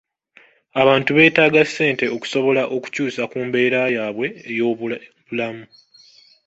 Abantu 0.81 1.09
beetaaga 1.17 1.61
ssente 1.67 2.05
okusobola 2.15 2.63
okukyusa 2.75 3.21
ku 3.31 3.37
mbeera 3.47 3.81
yaabwe 3.95 4.27
ey'obulamu. 4.49 5.65